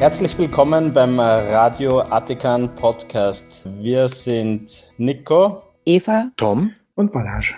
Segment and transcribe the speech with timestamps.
[0.00, 3.68] Herzlich willkommen beim Radio Atikan Podcast.
[3.82, 7.56] Wir sind Nico, Eva, Tom und Balage.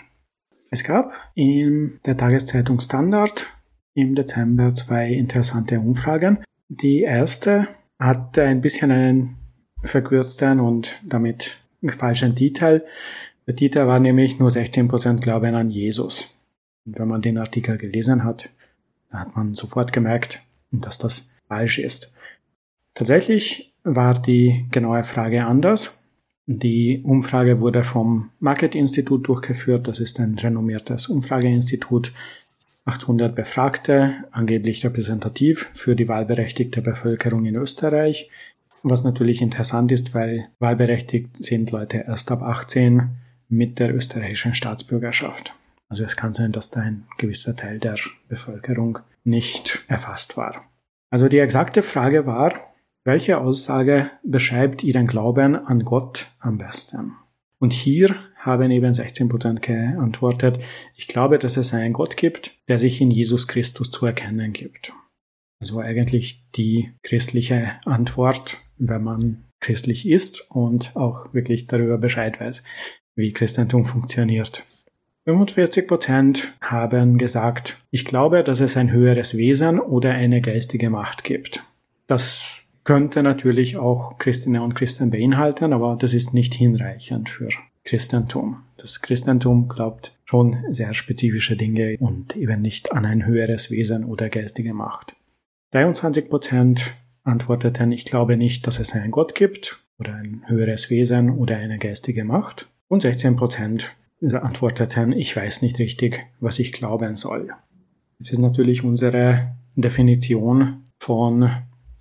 [0.68, 3.46] Es gab in der Tageszeitung Standard
[3.94, 6.42] im Dezember zwei interessante Umfragen.
[6.68, 7.68] Die erste
[8.00, 9.36] hatte ein bisschen einen
[9.84, 11.58] verkürzten und damit
[11.90, 12.84] falschen Titel.
[13.46, 16.36] Der Titel war nämlich nur 16% Glauben an Jesus.
[16.84, 18.50] Und wenn man den Artikel gelesen hat,
[19.12, 22.11] hat man sofort gemerkt, dass das falsch ist.
[22.94, 26.08] Tatsächlich war die genaue Frage anders.
[26.46, 29.88] Die Umfrage wurde vom Market Institut durchgeführt.
[29.88, 32.12] Das ist ein renommiertes Umfrageinstitut.
[32.84, 38.28] 800 Befragte, angeblich repräsentativ für die wahlberechtigte Bevölkerung in Österreich.
[38.82, 43.10] Was natürlich interessant ist, weil wahlberechtigt sind Leute erst ab 18
[43.48, 45.54] mit der österreichischen Staatsbürgerschaft.
[45.88, 47.96] Also es kann sein, dass da ein gewisser Teil der
[48.28, 50.64] Bevölkerung nicht erfasst war.
[51.10, 52.54] Also die exakte Frage war,
[53.04, 57.12] welche Aussage beschreibt Ihren Glauben an Gott am besten?
[57.58, 60.58] Und hier haben eben 16 Prozent geantwortet,
[60.96, 64.92] ich glaube, dass es einen Gott gibt, der sich in Jesus Christus zu erkennen gibt.
[65.60, 72.64] Also eigentlich die christliche Antwort, wenn man christlich ist und auch wirklich darüber Bescheid weiß,
[73.14, 74.64] wie Christentum funktioniert.
[75.24, 81.22] 45 Prozent haben gesagt, ich glaube, dass es ein höheres Wesen oder eine geistige Macht
[81.22, 81.62] gibt.
[82.08, 87.48] Das könnte natürlich auch Christinnen und Christen beinhalten, aber das ist nicht hinreichend für
[87.84, 88.62] Christentum.
[88.76, 94.28] Das Christentum glaubt schon sehr spezifische Dinge und eben nicht an ein höheres Wesen oder
[94.28, 95.14] geistige Macht.
[95.72, 101.30] 23 Prozent antworteten, ich glaube nicht, dass es einen Gott gibt oder ein höheres Wesen
[101.30, 102.68] oder eine geistige Macht.
[102.88, 107.50] Und 16 Prozent antworteten, ich weiß nicht richtig, was ich glauben soll.
[108.18, 111.50] Jetzt ist natürlich unsere Definition von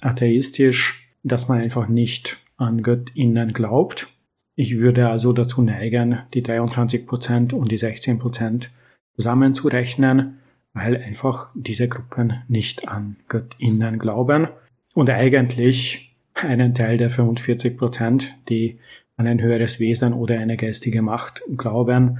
[0.01, 4.07] atheistisch, dass man einfach nicht an Göttinnen glaubt.
[4.55, 8.67] Ich würde also dazu neigen, die 23% und die 16%
[9.15, 10.39] zusammenzurechnen,
[10.73, 14.47] weil einfach diese Gruppen nicht an Göttinnen glauben
[14.93, 18.75] und eigentlich einen Teil der 45%, die
[19.17, 22.19] an ein höheres Wesen oder eine geistige Macht glauben,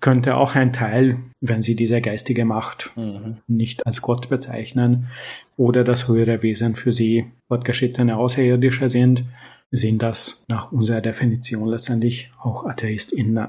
[0.00, 3.38] könnte auch ein Teil, wenn sie diese geistige Macht mhm.
[3.46, 5.08] nicht als Gott bezeichnen
[5.56, 9.24] oder das höhere Wesen für sie fortgeschrittene Außerirdische sind,
[9.70, 13.48] sind das nach unserer Definition letztendlich auch AtheistInnen.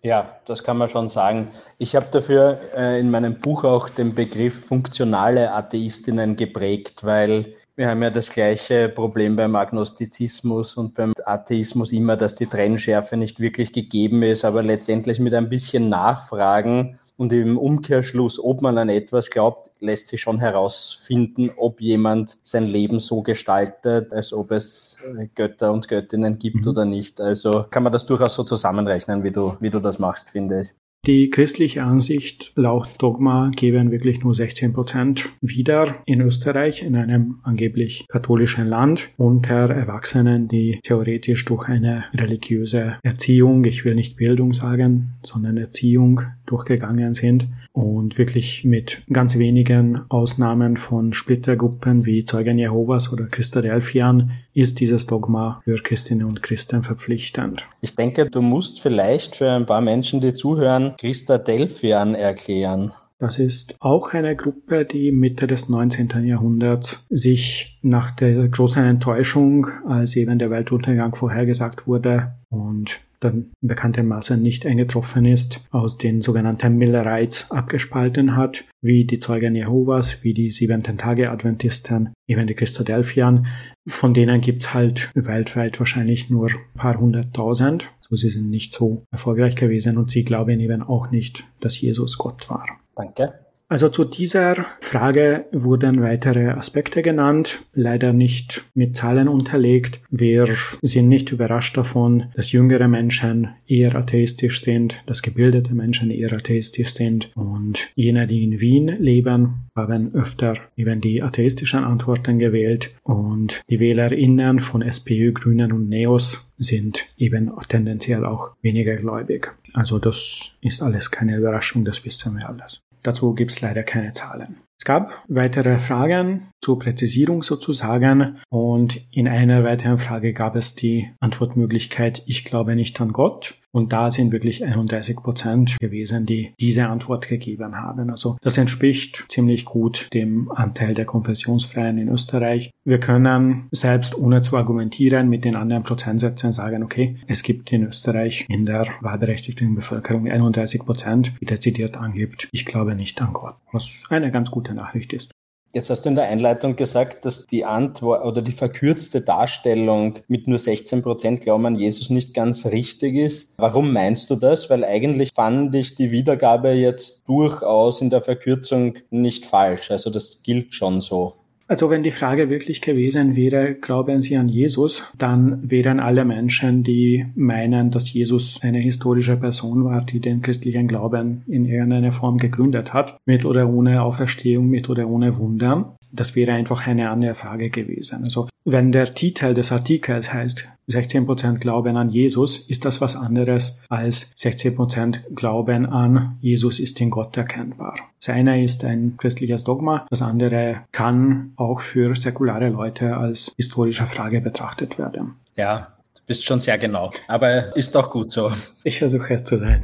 [0.00, 1.48] Ja, das kann man schon sagen.
[1.76, 7.88] Ich habe dafür äh, in meinem Buch auch den Begriff funktionale Atheistinnen geprägt, weil wir
[7.88, 13.38] haben ja das gleiche Problem beim Agnostizismus und beim Atheismus immer, dass die Trennschärfe nicht
[13.38, 18.88] wirklich gegeben ist, aber letztendlich mit ein bisschen Nachfragen und im Umkehrschluss, ob man an
[18.88, 24.98] etwas glaubt, lässt sich schon herausfinden, ob jemand sein Leben so gestaltet, als ob es
[25.36, 26.68] Götter und Göttinnen gibt mhm.
[26.68, 27.20] oder nicht.
[27.20, 30.74] Also kann man das durchaus so zusammenrechnen, wie du, wie du das machst, finde ich.
[31.06, 37.38] Die christliche Ansicht laut Dogma geben wirklich nur 16 Prozent wieder in Österreich, in einem
[37.44, 44.52] angeblich katholischen Land, unter Erwachsenen, die theoretisch durch eine religiöse Erziehung, ich will nicht Bildung
[44.52, 52.58] sagen, sondern Erziehung durchgegangen sind und wirklich mit ganz wenigen Ausnahmen von Splittergruppen wie Zeugen
[52.58, 57.66] Jehovas oder Christadelphian ist dieses Dogma für Christinnen und Christen verpflichtend.
[57.80, 62.92] Ich denke, du musst vielleicht für ein paar Menschen, die zuhören, Christadelphian erklären.
[63.20, 66.24] Das ist auch eine Gruppe, die Mitte des 19.
[66.24, 74.40] Jahrhunderts sich nach der großen Enttäuschung, als eben der Weltuntergang vorhergesagt wurde und dann bekanntermaßen
[74.40, 80.50] nicht eingetroffen ist, aus den sogenannten Millerites abgespalten hat, wie die Zeugen Jehovas, wie die
[80.50, 83.46] siebenten Tage Adventisten, eben die Christadelphian.
[83.86, 87.90] Von denen gibt's halt weltweit wahrscheinlich nur ein paar hunderttausend.
[88.08, 92.16] So, sie sind nicht so erfolgreich gewesen und sie glauben eben auch nicht, dass Jesus
[92.18, 92.66] Gott war.
[92.94, 93.47] Danke.
[93.70, 100.00] Also zu dieser Frage wurden weitere Aspekte genannt, leider nicht mit Zahlen unterlegt.
[100.10, 100.48] Wir
[100.80, 106.94] sind nicht überrascht davon, dass jüngere Menschen eher atheistisch sind, dass gebildete Menschen eher atheistisch
[106.94, 113.60] sind und jene, die in Wien leben, haben öfter eben die atheistischen Antworten gewählt und
[113.68, 119.54] die WählerInnen von SPÖ, Grünen und Neos sind eben tendenziell auch weniger gläubig.
[119.74, 122.80] Also das ist alles keine Überraschung, das wissen wir alles.
[123.08, 124.58] Dazu gibt es leider keine Zahlen.
[124.78, 128.40] Es gab weitere Fragen zur Präzisierung sozusagen.
[128.50, 133.54] Und in einer weiteren Frage gab es die Antwortmöglichkeit, ich glaube nicht an Gott.
[133.70, 138.10] Und da sind wirklich 31 Prozent gewesen, die diese Antwort gegeben haben.
[138.10, 142.70] Also das entspricht ziemlich gut dem Anteil der Konfessionsfreien in Österreich.
[142.84, 147.84] Wir können selbst ohne zu argumentieren mit den anderen Prozentsätzen sagen, okay, es gibt in
[147.84, 153.56] Österreich in der wahlberechtigten Bevölkerung 31 Prozent, wie dezidiert angibt, ich glaube nicht an Gott,
[153.72, 155.30] was eine ganz gute Nachricht ist.
[155.78, 160.48] Jetzt hast du in der Einleitung gesagt, dass die Antwort oder die verkürzte Darstellung mit
[160.48, 163.54] nur 16 Prozent Glauben an Jesus nicht ganz richtig ist.
[163.58, 164.68] Warum meinst du das?
[164.70, 169.92] Weil eigentlich fand ich die Wiedergabe jetzt durchaus in der Verkürzung nicht falsch.
[169.92, 171.34] Also das gilt schon so.
[171.68, 176.82] Also wenn die Frage wirklich gewesen wäre, glauben Sie an Jesus, dann wären alle Menschen,
[176.82, 182.38] die meinen, dass Jesus eine historische Person war, die den christlichen Glauben in irgendeiner Form
[182.38, 187.34] gegründet hat, mit oder ohne Auferstehung, mit oder ohne Wunder, das wäre einfach eine andere
[187.34, 188.24] Frage gewesen.
[188.24, 193.82] Also wenn der Titel des Artikels heißt 16% Glauben an Jesus, ist das was anderes
[193.88, 197.94] als 16% Glauben an Jesus ist in Gott erkennbar.
[198.18, 204.06] Das eine ist ein christliches Dogma, das andere kann auch für säkulare Leute als historische
[204.06, 205.36] Frage betrachtet werden.
[205.56, 208.50] Ja, du bist schon sehr genau, aber ist auch gut so.
[208.84, 209.82] Ich versuche es zu sein.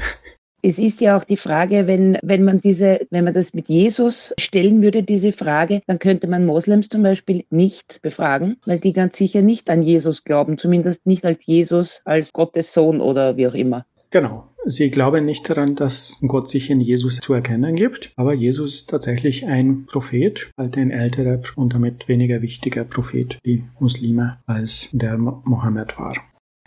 [0.66, 4.32] Es ist ja auch die Frage, wenn, wenn man diese, wenn man das mit Jesus
[4.38, 9.19] stellen würde, diese Frage, dann könnte man Moslems zum Beispiel nicht befragen, weil die ganz
[9.19, 13.52] sicher nicht an Jesus glauben, zumindest nicht als Jesus, als Gottes Sohn oder wie auch
[13.52, 13.84] immer.
[14.08, 14.44] Genau.
[14.64, 18.88] Sie glauben nicht daran, dass Gott sich in Jesus zu erkennen gibt, aber Jesus ist
[18.88, 25.19] tatsächlich ein Prophet, halt ein älterer und damit weniger wichtiger Prophet, die Muslime, als der
[25.19, 26.14] Mohammed war.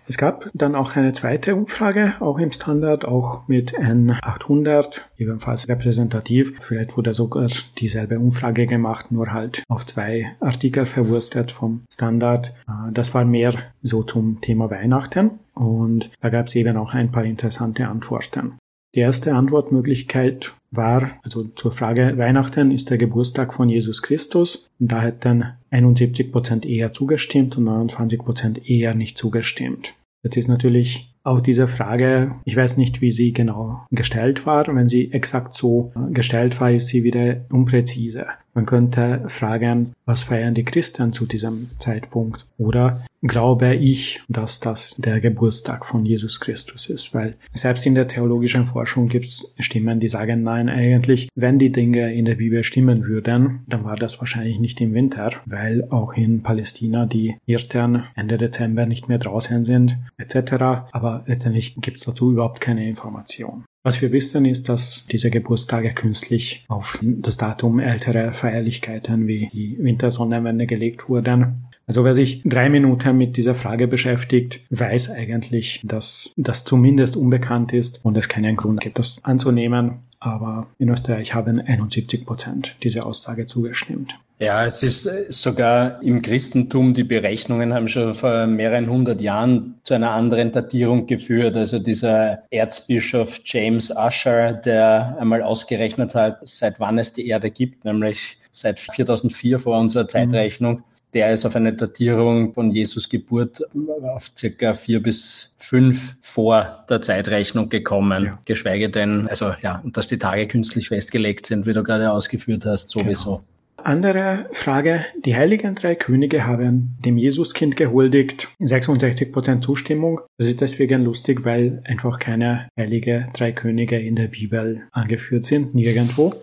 [0.10, 6.54] Es gab dann auch eine zweite Umfrage, auch im Standard, auch mit N800, ebenfalls repräsentativ.
[6.62, 12.54] Vielleicht wurde sogar dieselbe Umfrage gemacht, nur halt auf zwei Artikel verwurstet vom Standard.
[12.68, 17.12] Äh, das war mehr so zum Thema Weihnachten und da gab es eben auch ein
[17.12, 18.56] paar interessante Antworten.
[18.98, 24.72] Die erste Antwortmöglichkeit war, also zur Frage Weihnachten ist der Geburtstag von Jesus Christus.
[24.80, 29.94] Und da hätten 71 Prozent eher zugestimmt und 29 Prozent eher nicht zugestimmt.
[30.24, 34.66] Jetzt ist natürlich auch diese Frage, ich weiß nicht, wie sie genau gestellt war.
[34.74, 38.26] Wenn sie exakt so gestellt war, ist sie wieder unpräzise.
[38.58, 42.48] Man könnte fragen, was feiern die Christen zu diesem Zeitpunkt?
[42.58, 47.14] Oder glaube ich, dass das der Geburtstag von Jesus Christus ist?
[47.14, 51.72] Weil selbst in der theologischen Forschung gibt es Stimmen, die sagen, nein, eigentlich, wenn die
[51.72, 56.14] Dinge in der Bibel stimmen würden, dann war das wahrscheinlich nicht im Winter, weil auch
[56.14, 60.54] in Palästina die Hirten Ende Dezember nicht mehr draußen sind, etc.
[60.92, 63.66] Aber letztendlich gibt es dazu überhaupt keine Information.
[63.84, 69.78] Was wir wissen, ist, dass diese Geburtstage künstlich auf das Datum älterer Feierlichkeiten wie die
[69.80, 71.70] Wintersonnenwende gelegt wurden.
[71.86, 77.72] Also wer sich drei Minuten mit dieser Frage beschäftigt, weiß eigentlich, dass das zumindest unbekannt
[77.72, 80.00] ist und es keinen Grund gibt, das anzunehmen.
[80.20, 84.16] Aber in Österreich haben 71 Prozent diese Aussage zugestimmt.
[84.40, 89.80] Ja, es ist äh, sogar im Christentum, die Berechnungen haben schon vor mehreren hundert Jahren
[89.84, 91.58] zu einer anderen Datierung geführt.
[91.58, 97.84] Also dieser Erzbischof James Usher, der einmal ausgerechnet hat, seit wann es die Erde gibt,
[97.84, 100.10] nämlich seit 4004 vor unserer mhm.
[100.10, 100.84] Zeitrechnung.
[101.14, 103.64] Der ist auf eine Datierung von Jesus Geburt
[104.04, 108.26] auf circa vier bis fünf vor der Zeitrechnung gekommen.
[108.26, 108.40] Ja.
[108.46, 112.90] Geschweige denn, also ja, dass die Tage künstlich festgelegt sind, wie du gerade ausgeführt hast,
[112.90, 113.38] sowieso.
[113.38, 113.44] Genau.
[113.84, 115.06] Andere Frage.
[115.24, 118.50] Die heiligen drei Könige haben dem Jesuskind gehuldigt.
[118.60, 120.20] 66% Zustimmung.
[120.38, 125.74] Das ist deswegen lustig, weil einfach keine heilige drei Könige in der Bibel angeführt sind.
[125.74, 126.34] Nirgendwo.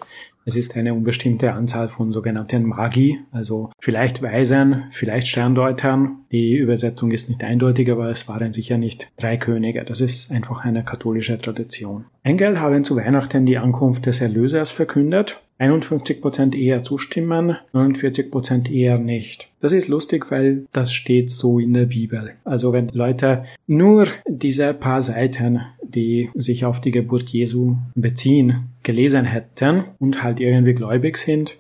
[0.47, 6.19] Es ist eine unbestimmte Anzahl von sogenannten Magi, also vielleicht Weisen, vielleicht Sterndeutern.
[6.33, 9.85] Die Übersetzung ist nicht eindeutig, aber es waren sicher nicht drei Könige.
[9.85, 12.05] Das ist einfach eine katholische Tradition.
[12.23, 15.41] Engel haben zu Weihnachten die Ankunft des Erlösers verkündet.
[15.59, 19.49] 51% eher zustimmen, 49% eher nicht.
[19.61, 22.33] Das ist lustig, weil das steht so in der Bibel.
[22.45, 29.25] Also wenn Leute nur diese paar Seiten, die sich auf die Geburt Jesu beziehen, gelesen
[29.25, 31.59] hätten und halt irgendwie gläubig sind,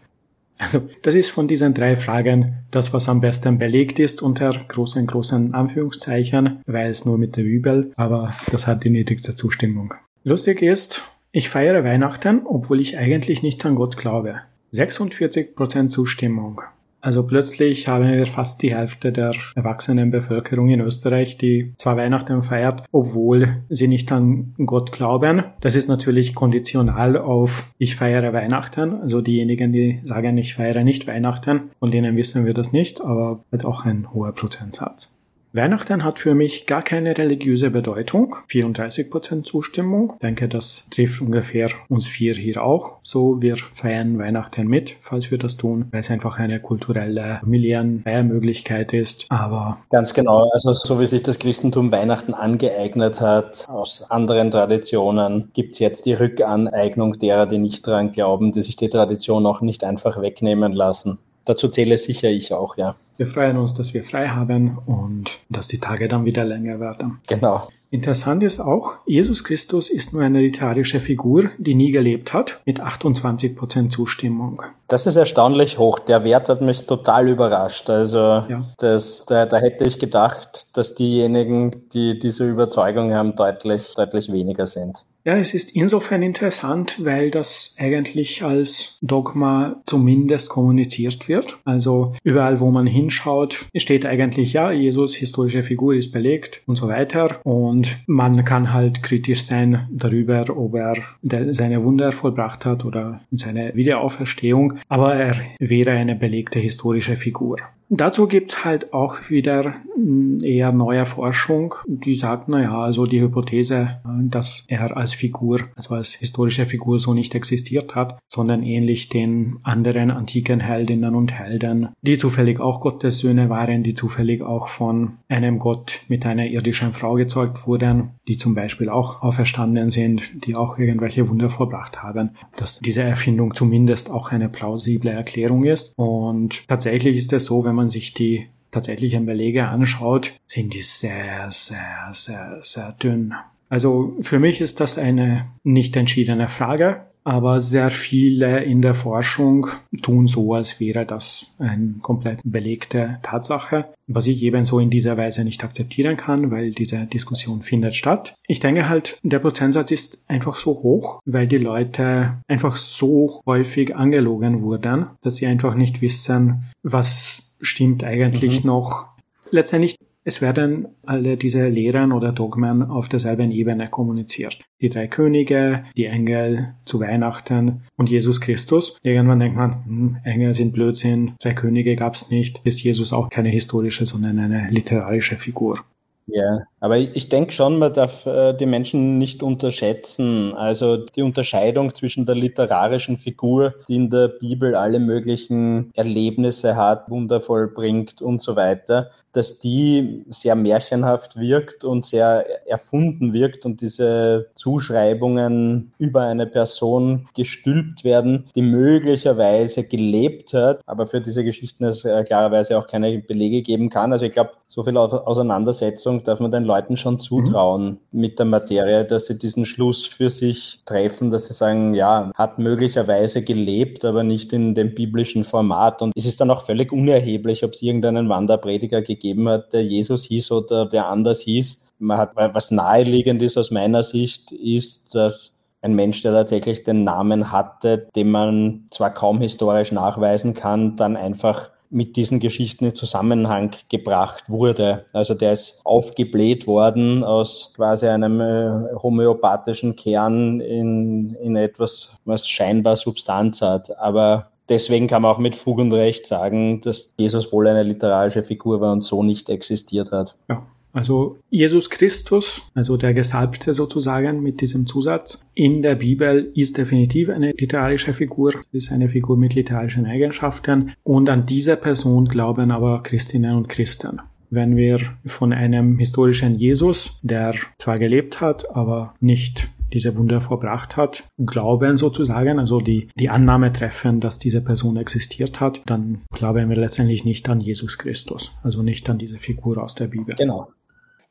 [0.58, 5.06] also das ist von diesen drei Fragen das, was am besten belegt ist unter großen,
[5.06, 9.94] großen Anführungszeichen, weil es nur mit der Bibel, aber das hat die niedrigste Zustimmung.
[10.22, 11.02] Lustig ist,
[11.32, 14.40] ich feiere Weihnachten, obwohl ich eigentlich nicht an Gott glaube.
[14.72, 16.62] 46% Zustimmung.
[17.04, 22.40] Also plötzlich haben wir fast die Hälfte der erwachsenen Bevölkerung in Österreich, die zwar Weihnachten
[22.40, 25.42] feiert, obwohl sie nicht an Gott glauben.
[25.60, 29.02] Das ist natürlich konditional auf ich feiere Weihnachten.
[29.02, 33.44] Also diejenigen, die sagen, ich feiere nicht Weihnachten, von denen wissen wir das nicht, aber
[33.50, 35.12] wird auch ein hoher Prozentsatz.
[35.56, 38.34] Weihnachten hat für mich gar keine religiöse Bedeutung.
[38.50, 40.14] 34% Zustimmung.
[40.14, 42.98] Ich denke, das trifft ungefähr uns vier hier auch.
[43.04, 48.92] So, wir feiern Weihnachten mit, falls wir das tun, weil es einfach eine kulturelle Familienfeiermöglichkeit
[48.94, 49.26] ist.
[49.28, 49.78] Aber.
[49.90, 50.50] Ganz genau.
[50.50, 56.06] Also, so wie sich das Christentum Weihnachten angeeignet hat, aus anderen Traditionen, gibt es jetzt
[56.06, 60.72] die Rückaneignung derer, die nicht daran glauben, die sich die Tradition auch nicht einfach wegnehmen
[60.72, 61.20] lassen.
[61.44, 62.94] Dazu zähle sicher ich auch, ja.
[63.16, 67.18] Wir freuen uns, dass wir frei haben und dass die Tage dann wieder länger werden.
[67.26, 67.68] Genau.
[67.94, 72.80] Interessant ist auch, Jesus Christus ist nur eine literarische Figur, die nie gelebt hat, mit
[72.80, 74.62] 28% Zustimmung.
[74.88, 76.00] Das ist erstaunlich hoch.
[76.00, 77.88] Der Wert hat mich total überrascht.
[77.88, 78.66] Also ja.
[78.78, 84.66] das, da, da hätte ich gedacht, dass diejenigen, die diese Überzeugung haben, deutlich, deutlich weniger
[84.66, 85.04] sind.
[85.26, 91.56] Ja, es ist insofern interessant, weil das eigentlich als Dogma zumindest kommuniziert wird.
[91.64, 96.88] Also überall, wo man hinschaut, steht eigentlich, ja, Jesus, historische Figur, ist belegt und so
[96.88, 97.40] weiter.
[97.42, 103.74] Und man kann halt kritisch sein darüber, ob er seine Wunder vollbracht hat oder seine
[103.74, 104.74] Wiederauferstehung.
[104.88, 107.56] Aber er wäre eine belegte historische Figur.
[107.88, 114.00] Dazu gibt's halt auch wieder hm, eher neue Forschung, die sagt, naja, also die Hypothese,
[114.24, 119.58] dass er als Figur, also als historische Figur so nicht existiert hat, sondern ähnlich den
[119.62, 125.12] anderen antiken Heldinnen und Helden, die zufällig auch Gottes Söhne waren, die zufällig auch von
[125.28, 130.56] einem Gott mit einer irdischen Frau gezeugt wurden, die zum Beispiel auch auferstanden sind, die
[130.56, 135.94] auch irgendwelche Wunder vollbracht haben, dass diese Erfindung zumindest auch eine plausible Erklärung ist.
[135.96, 141.50] Und tatsächlich ist es so, wenn man sich die tatsächlichen Belege anschaut, sind die sehr,
[141.50, 143.34] sehr, sehr, sehr dünn.
[143.68, 149.68] Also für mich ist das eine nicht entschiedene Frage, aber sehr viele in der Forschung
[150.02, 155.42] tun so, als wäre das eine komplett belegte Tatsache, was ich ebenso in dieser Weise
[155.42, 158.34] nicht akzeptieren kann, weil diese Diskussion findet statt.
[158.46, 163.96] Ich denke halt, der Prozentsatz ist einfach so hoch, weil die Leute einfach so häufig
[163.96, 168.68] angelogen wurden, dass sie einfach nicht wissen, was stimmt eigentlich mhm.
[168.68, 169.08] noch.
[169.50, 174.58] Letztendlich es werden alle diese Lehren oder Dogmen auf derselben Ebene kommuniziert.
[174.80, 178.98] Die drei Könige, die Engel zu Weihnachten und Jesus Christus.
[179.02, 182.62] Irgendwann denkt man, hm, Engel sind Blödsinn, drei Könige gab's nicht.
[182.64, 185.80] Ist Jesus auch keine historische, sondern eine literarische Figur.
[186.26, 190.54] Ja, aber ich denke schon, man darf äh, die Menschen nicht unterschätzen.
[190.54, 197.10] Also die Unterscheidung zwischen der literarischen Figur, die in der Bibel alle möglichen Erlebnisse hat,
[197.10, 203.82] wundervoll bringt und so weiter, dass die sehr märchenhaft wirkt und sehr erfunden wirkt und
[203.82, 211.84] diese Zuschreibungen über eine Person gestülpt werden, die möglicherweise gelebt hat, aber für diese Geschichten
[211.84, 214.12] es äh, klarerweise auch keine Belege geben kann.
[214.12, 218.20] Also ich glaube, so viel Auseinandersetzung darf man den Leuten schon zutrauen mhm.
[218.20, 222.58] mit der Materie, dass sie diesen Schluss für sich treffen, dass sie sagen, ja, hat
[222.58, 226.02] möglicherweise gelebt, aber nicht in dem biblischen Format.
[226.02, 229.84] Und es ist dann auch völlig unerheblich, ob es irgendeinen Wanderprediger gegeben gegeben hat, der
[229.84, 231.92] Jesus hieß oder der anders hieß.
[231.98, 237.04] Man hat, was naheliegend ist aus meiner Sicht, ist, dass ein Mensch, der tatsächlich den
[237.04, 242.94] Namen hatte, den man zwar kaum historisch nachweisen kann, dann einfach mit diesen Geschichten in
[242.94, 245.04] Zusammenhang gebracht wurde.
[245.12, 252.48] Also der ist aufgebläht worden aus quasi einem äh, homöopathischen Kern in, in etwas, was
[252.48, 253.96] scheinbar Substanz hat.
[253.98, 258.42] Aber deswegen kann man auch mit Fug und Recht sagen, dass Jesus wohl eine literarische
[258.42, 260.34] Figur war und so nicht existiert hat.
[260.48, 260.62] Ja.
[260.94, 267.30] Also Jesus Christus, also der Gesalbte sozusagen mit diesem Zusatz, in der Bibel ist definitiv
[267.30, 273.02] eine literarische Figur, ist eine Figur mit literarischen Eigenschaften und an diese Person glauben aber
[273.02, 274.20] Christinnen und Christen.
[274.50, 280.96] Wenn wir von einem historischen Jesus, der zwar gelebt hat, aber nicht diese Wunder verbracht
[280.96, 286.68] hat, glauben sozusagen, also die, die Annahme treffen, dass diese Person existiert hat, dann glauben
[286.68, 290.34] wir letztendlich nicht an Jesus Christus, also nicht an diese Figur aus der Bibel.
[290.36, 290.68] Genau.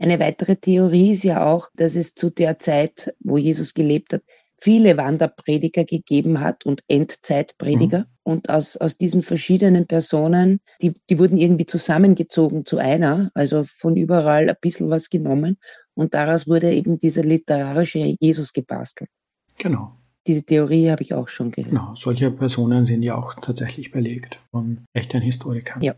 [0.04, 4.22] Eine weitere Theorie ist ja auch, dass es zu der Zeit, wo Jesus gelebt hat,
[4.60, 8.00] viele Wanderprediger gegeben hat und Endzeitprediger.
[8.00, 8.06] Mhm.
[8.24, 13.96] Und aus, aus diesen verschiedenen Personen, die, die wurden irgendwie zusammengezogen zu einer, also von
[13.96, 15.58] überall ein bisschen was genommen.
[15.94, 19.10] Und daraus wurde eben dieser literarische Jesus gebastelt.
[19.58, 19.94] Genau.
[20.28, 21.70] diese Theorie habe ich auch schon gehört.
[21.70, 25.82] Genau, solche Personen sind ja auch tatsächlich belegt von echten Historikern.
[25.82, 25.96] Ja.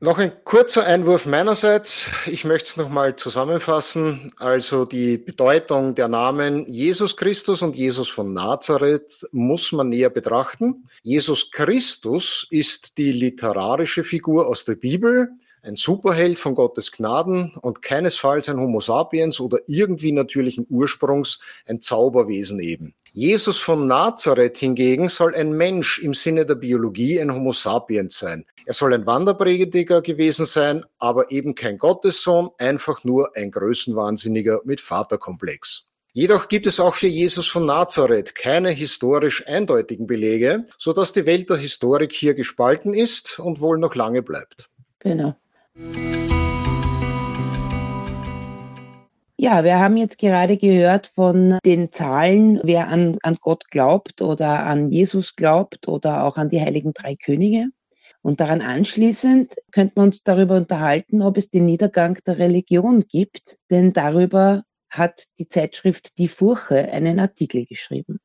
[0.00, 2.08] Noch ein kurzer Einwurf meinerseits.
[2.26, 4.30] Ich möchte es nochmal zusammenfassen.
[4.36, 10.88] Also die Bedeutung der Namen Jesus Christus und Jesus von Nazareth muss man näher betrachten.
[11.02, 15.30] Jesus Christus ist die literarische Figur aus der Bibel,
[15.62, 21.80] ein Superheld von Gottes Gnaden und keinesfalls ein Homo sapiens oder irgendwie natürlichen Ursprungs, ein
[21.80, 22.94] Zauberwesen eben.
[23.18, 28.44] Jesus von Nazareth hingegen soll ein Mensch im Sinne der Biologie, ein Homo sapiens sein.
[28.64, 34.80] Er soll ein Wanderprediger gewesen sein, aber eben kein Gottessohn, einfach nur ein Größenwahnsinniger mit
[34.80, 35.88] Vaterkomplex.
[36.12, 41.26] Jedoch gibt es auch für Jesus von Nazareth keine historisch eindeutigen Belege, so dass die
[41.26, 44.70] Welt der Historik hier gespalten ist und wohl noch lange bleibt.
[45.00, 45.34] Genau.
[49.40, 54.66] Ja, wir haben jetzt gerade gehört von den Zahlen, wer an, an Gott glaubt oder
[54.66, 57.66] an Jesus glaubt oder auch an die heiligen drei Könige.
[58.20, 63.58] Und daran anschließend könnten wir uns darüber unterhalten, ob es den Niedergang der Religion gibt,
[63.70, 68.18] denn darüber hat die Zeitschrift Die Furche einen Artikel geschrieben.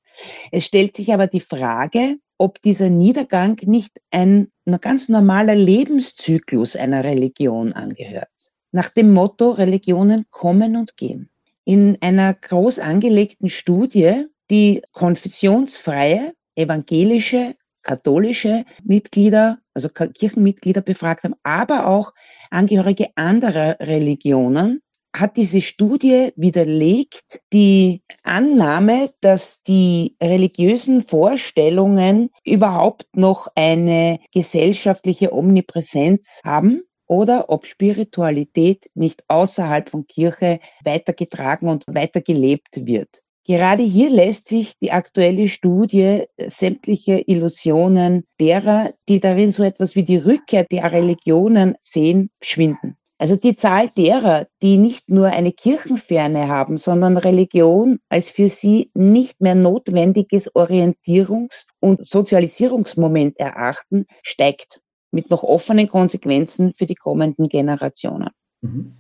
[0.52, 6.76] Es stellt sich aber die Frage, ob dieser Niedergang nicht ein, ein ganz normaler Lebenszyklus
[6.76, 8.33] einer Religion angehört
[8.74, 11.30] nach dem Motto Religionen kommen und gehen.
[11.64, 21.88] In einer groß angelegten Studie, die konfessionsfreie, evangelische, katholische Mitglieder, also Kirchenmitglieder befragt haben, aber
[21.88, 22.14] auch
[22.50, 24.82] Angehörige anderer Religionen,
[25.16, 36.42] hat diese Studie widerlegt die Annahme, dass die religiösen Vorstellungen überhaupt noch eine gesellschaftliche Omnipräsenz
[36.44, 43.22] haben oder ob Spiritualität nicht außerhalb von Kirche weitergetragen und weitergelebt wird.
[43.46, 50.04] Gerade hier lässt sich die aktuelle Studie sämtliche Illusionen derer, die darin so etwas wie
[50.04, 52.98] die Rückkehr der Religionen sehen, schwinden.
[53.20, 58.90] Also die Zahl derer, die nicht nur eine Kirchenferne haben, sondern Religion als für sie
[58.96, 64.82] nicht mehr notwendiges Orientierungs- und Sozialisierungsmoment erachten, steigt
[65.14, 68.30] mit noch offenen Konsequenzen für die kommenden Generationen.
[68.62, 68.94] Mhm.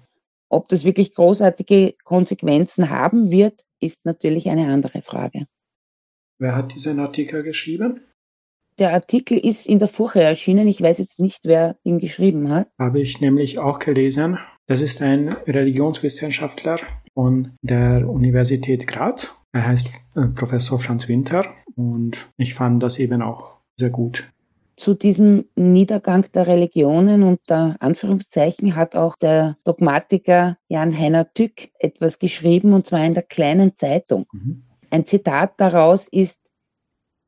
[0.50, 5.48] Ob das wirklich großartige Konsequenzen haben wird, ist natürlich eine andere Frage.
[6.40, 8.02] Wer hat diesen Artikel geschrieben?
[8.80, 10.68] Der Artikel ist in der Furche erschienen.
[10.68, 12.70] Ich weiß jetzt nicht, wer ihn geschrieben hat.
[12.80, 14.40] Habe ich nämlich auch gelesen.
[14.66, 16.80] Das ist ein Religionswissenschaftler
[17.14, 19.44] von der Universität Graz.
[19.52, 21.46] Er heißt äh, Professor Franz Winter
[21.76, 24.33] und ich fand das eben auch sehr gut.
[24.76, 32.74] Zu diesem Niedergang der Religionen unter Anführungszeichen hat auch der Dogmatiker Jan-Heiner Tück etwas geschrieben,
[32.74, 34.26] und zwar in der kleinen Zeitung.
[34.32, 34.64] Mhm.
[34.90, 36.40] Ein Zitat daraus ist,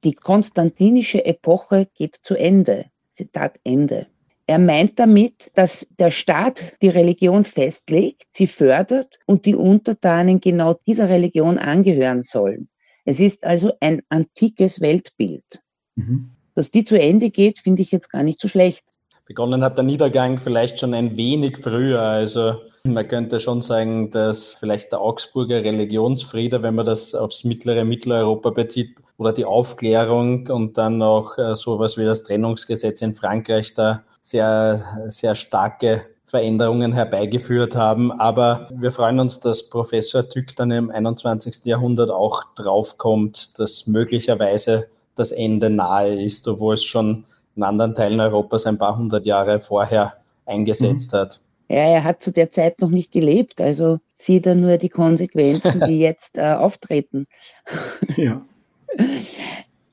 [0.04, 2.86] die konstantinische Epoche geht zu Ende.
[3.16, 4.08] Zitat Ende.
[4.48, 10.76] Er meint damit, dass der Staat die Religion festlegt, sie fördert und die Untertanen genau
[10.86, 12.70] dieser Religion angehören sollen.
[13.06, 15.62] Es ist also ein antikes Weltbild.
[15.96, 16.32] Mhm.
[16.56, 18.84] Dass die zu Ende geht, finde ich jetzt gar nicht so schlecht.
[19.26, 22.02] Begonnen hat der Niedergang vielleicht schon ein wenig früher.
[22.02, 27.84] Also man könnte schon sagen, dass vielleicht der Augsburger Religionsfriede, wenn man das aufs mittlere
[27.84, 33.74] Mitteleuropa bezieht, oder die Aufklärung und dann auch äh, sowas wie das Trennungsgesetz in Frankreich
[33.74, 38.12] da sehr, sehr starke Veränderungen herbeigeführt haben.
[38.12, 41.64] Aber wir freuen uns, dass Professor Tück dann im 21.
[41.66, 47.26] Jahrhundert auch draufkommt, dass möglicherweise das Ende nahe ist, obwohl es schon
[47.56, 50.14] in anderen Teilen Europas ein paar hundert Jahre vorher
[50.46, 51.18] eingesetzt mhm.
[51.18, 51.40] hat.
[51.68, 55.84] Ja, er hat zu der Zeit noch nicht gelebt, also sieht er nur die Konsequenzen,
[55.88, 57.28] die jetzt äh, auftreten.
[58.18, 58.46] Ja.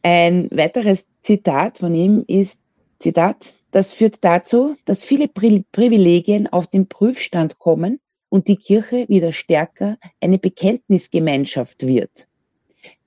[0.02, 2.58] Ein weiteres Zitat von ihm ist,
[3.00, 9.08] Zitat, das führt dazu, dass viele Pri Privilegien auf den Prüfstand kommen und die Kirche
[9.08, 12.28] wieder stärker eine Bekenntnisgemeinschaft wird.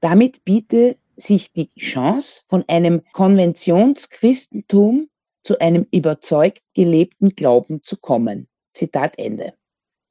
[0.02, 5.10] Damit biete sich die Chance, von einem Konventionschristentum
[5.44, 8.48] zu einem überzeugt gelebten Glauben zu kommen.
[8.74, 9.54] Zitat Ende.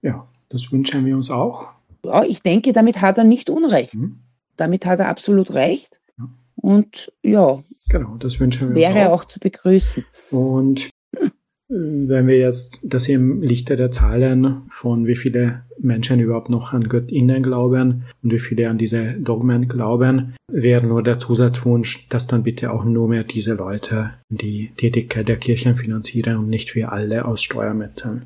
[0.03, 1.73] Ja, das wünschen wir uns auch.
[2.05, 3.95] Ja, ich denke, damit hat er nicht Unrecht.
[3.95, 4.21] Mhm.
[4.57, 6.01] Damit hat er absolut recht.
[6.19, 6.29] Ja.
[6.57, 9.21] Und ja, genau, das wünschen wir wäre uns auch.
[9.21, 10.05] auch zu begrüßen.
[10.31, 10.91] Und
[11.75, 16.89] wenn wir jetzt das im Lichte der Zahlen von wie viele Menschen überhaupt noch an
[16.89, 22.45] Göttinnen glauben und wie viele an diese Dogmen glauben, wäre nur der Zusatzwunsch, dass dann
[22.45, 27.25] bitte auch nur mehr diese Leute die Tätigkeit der Kirchen finanzieren und nicht wir alle
[27.25, 28.25] aus Steuermitteln.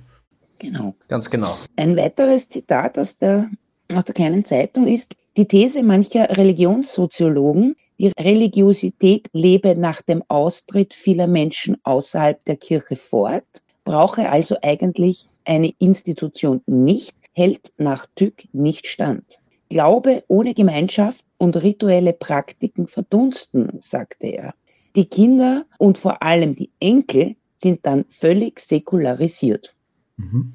[0.59, 0.95] Genau.
[1.09, 1.57] Ganz genau.
[1.77, 3.49] Ein weiteres Zitat aus der,
[3.91, 10.95] aus der kleinen Zeitung ist, Die These mancher Religionssoziologen, die Religiosität lebe nach dem Austritt
[10.95, 13.47] vieler Menschen außerhalb der Kirche fort,
[13.85, 19.41] brauche also eigentlich eine Institution nicht, hält nach Tück nicht stand.
[19.69, 24.55] Glaube ohne Gemeinschaft und rituelle Praktiken verdunsten, sagte er.
[24.95, 29.75] Die Kinder und vor allem die Enkel sind dann völlig säkularisiert.
[30.17, 30.55] Mhm.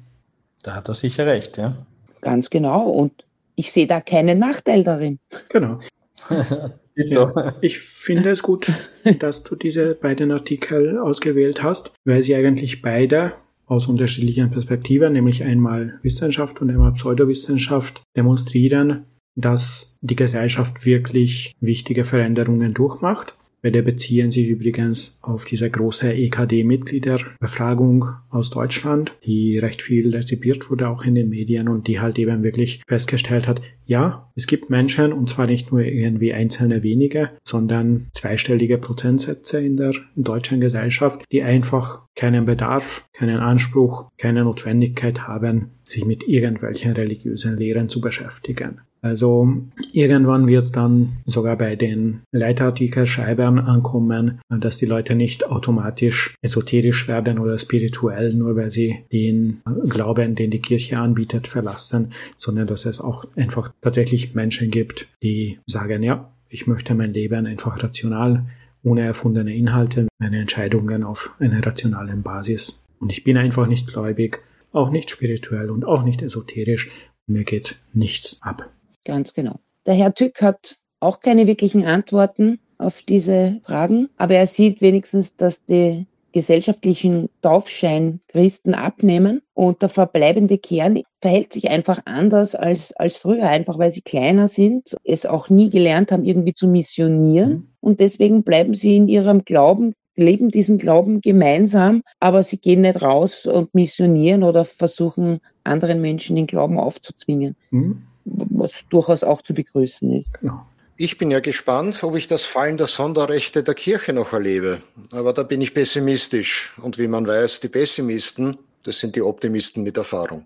[0.62, 1.86] Da hat er sicher recht, ja.
[2.20, 2.88] Ganz genau.
[2.88, 5.18] Und ich sehe da keinen Nachteil darin.
[5.50, 5.80] Genau.
[6.96, 8.72] ja, ich finde es gut,
[9.18, 13.32] dass du diese beiden Artikel ausgewählt hast, weil sie eigentlich beide
[13.66, 19.02] aus unterschiedlichen Perspektiven, nämlich einmal Wissenschaft und einmal Pseudowissenschaft, demonstrieren,
[19.36, 28.10] dass die Gesellschaft wirklich wichtige Veränderungen durchmacht Beide beziehen sich übrigens auf diese große EKD-Mitgliederbefragung
[28.28, 32.42] aus Deutschland, die recht viel rezipiert wurde, auch in den Medien und die halt eben
[32.42, 38.02] wirklich festgestellt hat, ja, es gibt Menschen und zwar nicht nur irgendwie einzelne wenige, sondern
[38.12, 45.70] zweistellige Prozentsätze in der deutschen Gesellschaft, die einfach keinen Bedarf, keinen Anspruch, keine Notwendigkeit haben,
[45.84, 48.82] sich mit irgendwelchen religiösen Lehren zu beschäftigen.
[49.04, 49.52] Also
[49.92, 57.06] irgendwann wird es dann sogar bei den Leitartikelschreibern ankommen, dass die Leute nicht automatisch esoterisch
[57.06, 62.86] werden oder spirituell, nur weil sie den Glauben, den die Kirche anbietet, verlassen, sondern dass
[62.86, 68.46] es auch einfach tatsächlich Menschen gibt, die sagen, ja, ich möchte mein Leben einfach rational,
[68.82, 72.86] ohne erfundene Inhalte, meine Entscheidungen auf einer rationalen Basis.
[73.00, 74.40] Und ich bin einfach nicht gläubig,
[74.72, 76.90] auch nicht spirituell und auch nicht esoterisch.
[77.26, 78.70] Mir geht nichts ab.
[79.04, 79.60] Ganz genau.
[79.86, 85.36] Der Herr Tück hat auch keine wirklichen Antworten auf diese Fragen, aber er sieht wenigstens,
[85.36, 93.18] dass die gesellschaftlichen Taufschein-Christen abnehmen und der verbleibende Kern verhält sich einfach anders als, als
[93.18, 97.68] früher, einfach weil sie kleiner sind, es auch nie gelernt haben, irgendwie zu missionieren mhm.
[97.80, 103.00] und deswegen bleiben sie in ihrem Glauben, leben diesen Glauben gemeinsam, aber sie gehen nicht
[103.00, 107.54] raus und missionieren oder versuchen anderen Menschen den Glauben aufzuzwingen.
[107.70, 110.32] Mhm was durchaus auch zu begrüßen ist.
[110.40, 110.62] Genau.
[110.96, 114.80] Ich bin ja gespannt, ob ich das Fallen der Sonderrechte der Kirche noch erlebe.
[115.12, 116.72] Aber da bin ich pessimistisch.
[116.80, 120.44] Und wie man weiß, die Pessimisten, das sind die Optimisten mit Erfahrung.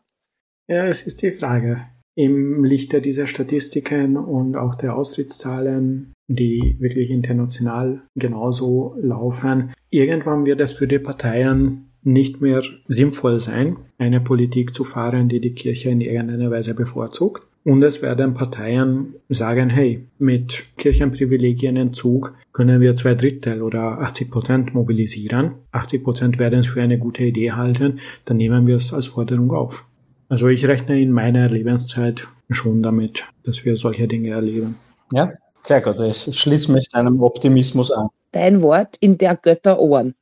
[0.66, 1.86] Ja, es ist die Frage.
[2.14, 10.60] Im Lichte dieser Statistiken und auch der Austrittszahlen, die wirklich international genauso laufen, irgendwann wird
[10.60, 15.90] es für die Parteien nicht mehr sinnvoll sein, eine Politik zu fahren, die die Kirche
[15.90, 17.47] in irgendeiner Weise bevorzugt.
[17.64, 24.74] Und es werden Parteien sagen, hey, mit Kirchenprivilegienentzug können wir zwei Drittel oder 80 Prozent
[24.74, 25.54] mobilisieren.
[25.72, 29.52] 80 Prozent werden es für eine gute Idee halten, dann nehmen wir es als Forderung
[29.52, 29.86] auf.
[30.30, 34.76] Also ich rechne in meiner Lebenszeit schon damit, dass wir solche Dinge erleben.
[35.12, 35.30] Ja,
[35.62, 36.00] sehr gut.
[36.00, 38.08] Ich schließe mich deinem Optimismus an.
[38.32, 40.14] Dein Wort in der Götter Ohren.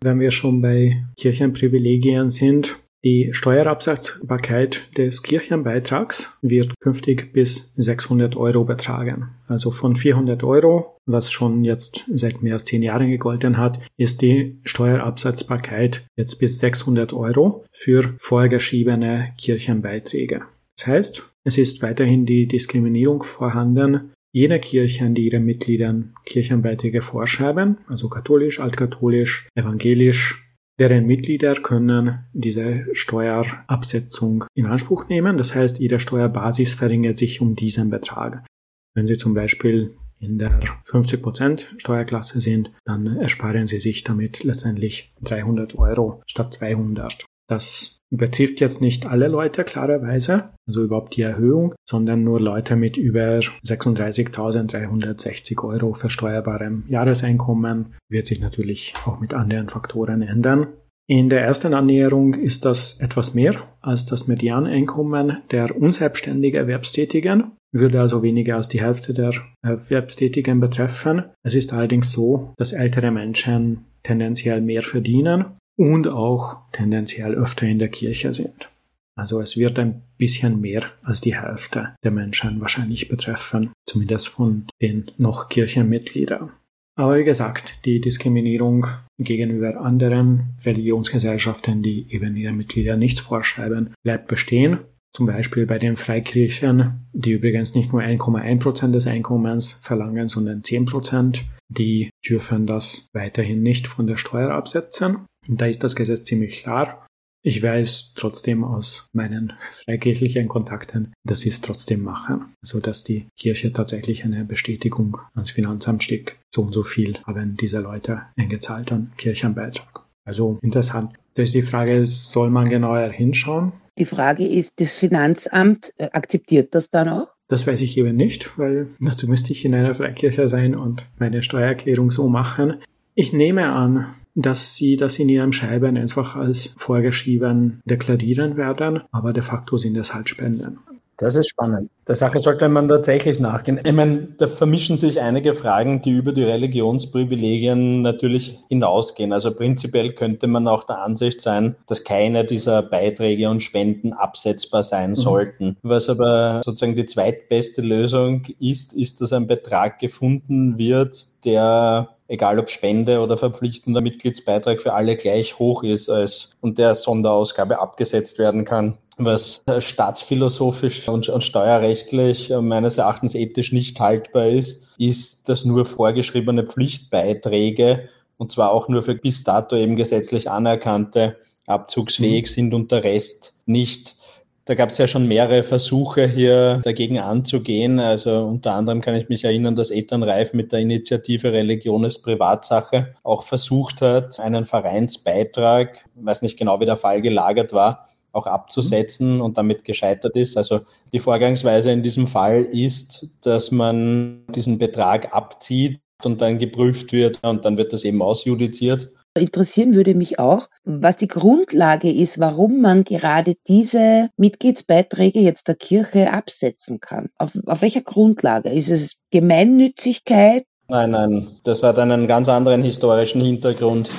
[0.00, 8.64] Wenn wir schon bei Kirchenprivilegien sind, die Steuerabsetzbarkeit des Kirchenbeitrags wird künftig bis 600 Euro
[8.64, 9.30] betragen.
[9.48, 14.22] Also von 400 Euro, was schon jetzt seit mehr als zehn Jahren gegolten hat, ist
[14.22, 20.42] die Steuerabsetzbarkeit jetzt bis 600 Euro für vorgeschriebene Kirchenbeiträge.
[20.76, 27.76] Das heißt, es ist weiterhin die Diskriminierung vorhanden, Jene Kirchen, die ihren Mitgliedern Kirchenbeiträge vorschreiben,
[27.86, 30.51] also katholisch, altkatholisch, evangelisch,
[30.82, 35.38] deren Mitglieder können diese Steuerabsetzung in Anspruch nehmen.
[35.38, 38.44] Das heißt, ihre Steuerbasis verringert sich um diesen Betrag.
[38.92, 45.14] Wenn Sie zum Beispiel in der 50% Steuerklasse sind, dann ersparen Sie sich damit letztendlich
[45.22, 47.26] 300 Euro statt 200.
[47.48, 52.98] Das betrifft jetzt nicht alle Leute klarerweise, also überhaupt die Erhöhung, sondern nur Leute mit
[52.98, 57.94] über 36.360 Euro versteuerbarem Jahreseinkommen.
[58.08, 60.68] Wird sich natürlich auch mit anderen Faktoren ändern.
[61.08, 68.00] In der ersten Annäherung ist das etwas mehr als das Medianeinkommen der unselbstständig Erwerbstätigen, würde
[68.00, 71.24] also weniger als die Hälfte der Erwerbstätigen betreffen.
[71.42, 77.78] Es ist allerdings so, dass ältere Menschen tendenziell mehr verdienen und auch tendenziell öfter in
[77.78, 78.68] der Kirche sind.
[79.14, 84.66] Also es wird ein bisschen mehr als die Hälfte der Menschen wahrscheinlich betreffen, zumindest von
[84.80, 86.50] den noch Kirchenmitgliedern.
[86.94, 88.86] Aber wie gesagt, die Diskriminierung
[89.18, 94.80] gegenüber anderen Religionsgesellschaften, die eben ihre Mitglieder nichts vorschreiben, bleibt bestehen.
[95.14, 101.42] Zum Beispiel bei den Freikirchen, die übrigens nicht nur 1,1% des Einkommens verlangen, sondern 10%,
[101.68, 105.26] die dürfen das weiterhin nicht von der Steuer absetzen.
[105.48, 107.06] Und da ist das Gesetz ziemlich klar.
[107.44, 109.52] Ich weiß trotzdem aus meinen
[109.84, 115.50] freikirchlichen Kontakten, dass sie es trotzdem machen, so dass die Kirche tatsächlich eine Bestätigung ans
[115.50, 116.36] Finanzamt schickt.
[116.54, 120.04] So und so viel haben diese Leute eingezahlt an Kirchenbeitrag.
[120.24, 121.14] Also interessant.
[121.34, 123.72] Da ist die Frage, soll man genauer hinschauen?
[123.98, 127.28] Die Frage ist, das Finanzamt äh, akzeptiert das dann auch?
[127.48, 131.42] Das weiß ich eben nicht, weil dazu müsste ich in einer Freikirche sein und meine
[131.42, 132.80] Steuererklärung so machen.
[133.14, 139.32] Ich nehme an, dass sie das in ihrem Schreiben einfach als vorgeschrieben deklarieren werden, aber
[139.32, 140.78] de facto sind es halt Spenden.
[141.22, 141.88] Das ist spannend.
[142.08, 143.80] Der Sache sollte man tatsächlich nachgehen.
[143.84, 149.32] Ich meine, da vermischen sich einige Fragen, die über die Religionsprivilegien natürlich hinausgehen.
[149.32, 154.82] Also prinzipiell könnte man auch der Ansicht sein, dass keine dieser Beiträge und Spenden absetzbar
[154.82, 155.14] sein mhm.
[155.14, 155.76] sollten.
[155.82, 162.58] Was aber sozusagen die zweitbeste Lösung ist, ist, dass ein Betrag gefunden wird, der egal
[162.58, 168.40] ob Spende oder verpflichtender Mitgliedsbeitrag für alle gleich hoch ist als und der Sonderausgabe abgesetzt
[168.40, 175.48] werden kann was staatsphilosophisch und, und, steuerrechtlich äh, meines Erachtens ethisch nicht haltbar ist, ist,
[175.48, 178.08] dass nur vorgeschriebene Pflichtbeiträge
[178.38, 182.48] und zwar auch nur für bis dato eben gesetzlich anerkannte abzugsfähig mhm.
[182.48, 184.16] sind und der Rest nicht.
[184.64, 187.98] Da gab es ja schon mehrere Versuche hier dagegen anzugehen.
[187.98, 192.22] Also unter anderem kann ich mich erinnern, dass Ethan Reif mit der Initiative Religion ist
[192.22, 198.46] Privatsache auch versucht hat, einen Vereinsbeitrag, weiß nicht genau, wie der Fall gelagert war, auch
[198.46, 199.40] abzusetzen mhm.
[199.42, 200.56] und damit gescheitert ist.
[200.56, 200.80] Also
[201.12, 207.40] die Vorgangsweise in diesem Fall ist, dass man diesen Betrag abzieht und dann geprüft wird
[207.42, 209.10] und dann wird das eben ausjudiziert.
[209.34, 215.74] Interessieren würde mich auch, was die Grundlage ist, warum man gerade diese Mitgliedsbeiträge jetzt der
[215.74, 217.30] Kirche absetzen kann.
[217.38, 218.70] Auf, auf welcher Grundlage?
[218.70, 220.64] Ist es Gemeinnützigkeit?
[220.88, 224.10] Nein, nein, das hat einen ganz anderen historischen Hintergrund.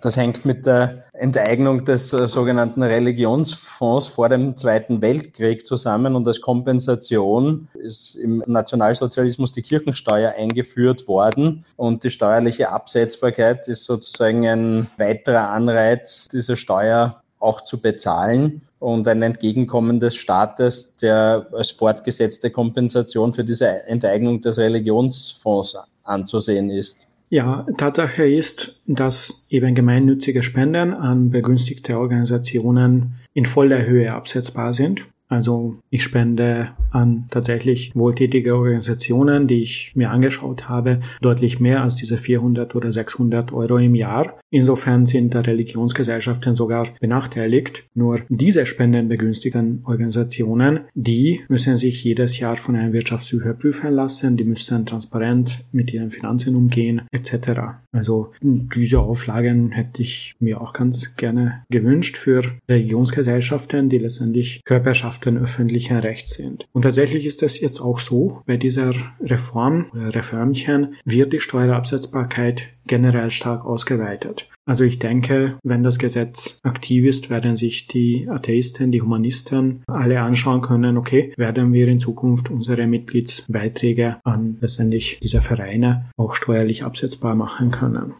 [0.00, 6.26] Das hängt mit der Enteignung des äh, sogenannten Religionsfonds vor dem Zweiten Weltkrieg zusammen und
[6.26, 14.46] als Kompensation ist im Nationalsozialismus die Kirchensteuer eingeführt worden und die steuerliche Absetzbarkeit ist sozusagen
[14.46, 21.70] ein weiterer Anreiz, diese Steuer auch zu bezahlen und ein Entgegenkommen des Staates, der als
[21.70, 27.05] fortgesetzte Kompensation für diese Enteignung des Religionsfonds anzusehen ist.
[27.28, 35.06] Ja, Tatsache ist, dass eben gemeinnützige Spenden an begünstigte Organisationen in voller Höhe absetzbar sind.
[35.28, 41.96] Also ich spende an tatsächlich wohltätige Organisationen, die ich mir angeschaut habe, deutlich mehr als
[41.96, 44.38] diese 400 oder 600 Euro im Jahr.
[44.50, 47.84] Insofern sind da Religionsgesellschaften sogar benachteiligt.
[47.94, 54.44] Nur diese spendenbegünstigten Organisationen, die müssen sich jedes Jahr von einem Wirtschaftsprüfer prüfen lassen, die
[54.44, 57.80] müssen transparent mit ihren Finanzen umgehen, etc.
[57.92, 65.15] Also diese Auflagen hätte ich mir auch ganz gerne gewünscht für Religionsgesellschaften, die letztendlich Körperschaften
[65.24, 66.66] öffentlichen Rechts sind.
[66.72, 72.68] Und tatsächlich ist es jetzt auch so, bei dieser Reform oder Reformchen wird die Steuerabsetzbarkeit
[72.86, 74.48] generell stark ausgeweitet.
[74.68, 80.20] Also ich denke, wenn das Gesetz aktiv ist, werden sich die Atheisten, die Humanisten alle
[80.20, 86.84] anschauen können, okay, werden wir in Zukunft unsere Mitgliedsbeiträge an letztendlich diese Vereine auch steuerlich
[86.84, 88.14] absetzbar machen können.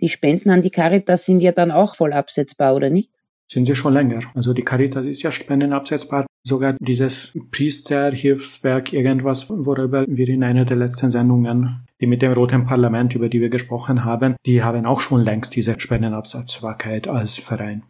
[0.00, 3.10] Die Spenden an die Caritas sind ja dann auch voll absetzbar, oder nicht?
[3.50, 4.20] Sind sie schon länger.
[4.34, 6.26] Also die Caritas ist ja spendenabsetzbar.
[6.46, 12.66] Sogar dieses Priesterhilfswerk, irgendwas, worüber wir in einer der letzten Sendungen, die mit dem Roten
[12.66, 17.84] Parlament, über die wir gesprochen haben, die haben auch schon längst diese Spendenabsetzbarkeit als Verein.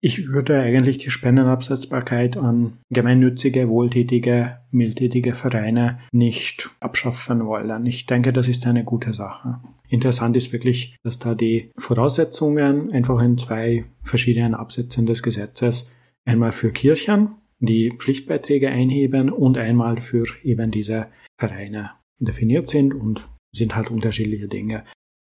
[0.00, 7.84] Ich würde eigentlich die Spendenabsetzbarkeit an gemeinnützige, wohltätige, mildtätige Vereine nicht abschaffen wollen.
[7.84, 9.60] Ich denke, das ist eine gute Sache.
[9.88, 15.92] Interessant ist wirklich, dass da die Voraussetzungen einfach in zwei verschiedenen Absätzen des Gesetzes
[16.24, 21.08] einmal für Kirchen, die Pflichtbeiträge einheben und einmal für eben diese
[21.40, 24.84] Vereine definiert sind und sind halt unterschiedliche Dinge.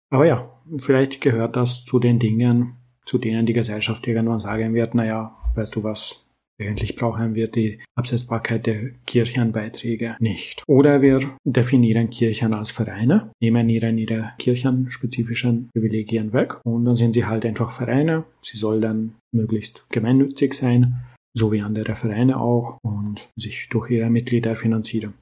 [0.10, 4.96] Aber ja, vielleicht gehört das zu den Dingen, zu denen die Gesellschaft irgendwann sagen wird,
[4.96, 6.24] naja, weißt du was,
[6.60, 10.64] eigentlich brauchen wir die Absetzbarkeit der Kirchenbeiträge nicht.
[10.68, 17.14] Oder wir definieren Kirchen als Vereine, nehmen ihnen ihre kirchenspezifischen Privilegien weg und dann sind
[17.14, 18.26] sie halt einfach Vereine.
[18.42, 24.56] Sie sollen möglichst gemeinnützig sein, so wie andere Vereine auch und sich durch ihre Mitglieder
[24.56, 25.16] finanzieren.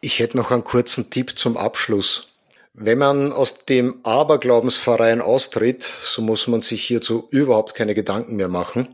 [0.00, 2.37] Ich hätte noch einen kurzen Tipp zum Abschluss.
[2.80, 8.46] Wenn man aus dem Aberglaubensverein austritt, so muss man sich hierzu überhaupt keine Gedanken mehr
[8.46, 8.86] machen.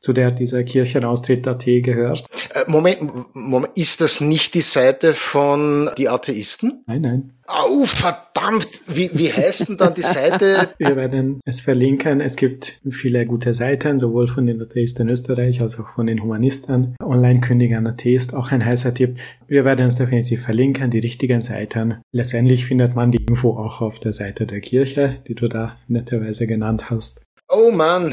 [0.00, 2.24] Zu der dieser Kirchenaustritt.at gehört.
[2.54, 2.98] Äh, Moment,
[3.34, 6.84] Moment, ist das nicht die Seite von die Atheisten?
[6.86, 7.32] Nein, nein.
[7.48, 8.68] Oh, verdammt!
[8.88, 10.68] Wie, wie heißt denn dann die Seite?
[10.78, 12.20] Wir werden es verlinken.
[12.20, 16.96] Es gibt viele gute Seiten, sowohl von den Atheisten Österreich als auch von den Humanisten.
[17.00, 19.16] Online kündigen Atheist, auch ein heißer Tipp.
[19.46, 22.00] Wir werden es definitiv verlinken, die richtigen Seiten.
[22.12, 26.48] Letztendlich findet man die Info auch auf der Seite der Kirche, die du da netterweise
[26.48, 27.22] genannt hast.
[27.48, 28.12] Oh Mann.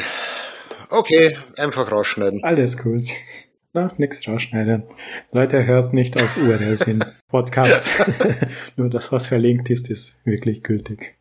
[0.96, 2.44] Okay, einfach rausschneiden.
[2.44, 3.06] Alles gut.
[3.74, 4.84] Na, nichts rausschneiden.
[5.32, 7.92] Leute, hört nicht auf URLs in Podcasts.
[8.78, 11.16] Nur das, was verlinkt ist, ist wirklich gültig.